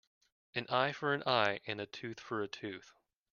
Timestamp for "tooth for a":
1.85-2.47